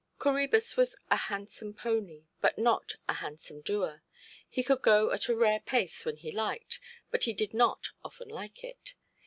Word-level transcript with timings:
Coræbus 0.17 0.75
was 0.75 0.95
a 1.11 1.15
handsome 1.15 1.75
pony, 1.75 2.23
but 2.41 2.57
not 2.57 2.95
a 3.07 3.13
handsome 3.13 3.61
doer. 3.61 4.01
He 4.49 4.63
could 4.63 4.81
go 4.81 5.11
at 5.11 5.27
a 5.27 5.35
rare 5.35 5.59
pace 5.59 6.05
when 6.05 6.17
he 6.17 6.31
liked, 6.31 6.79
but 7.11 7.25
he 7.25 7.33
did 7.33 7.53
not 7.53 7.89
often 8.03 8.27
like 8.29 8.63
it. 8.63 8.95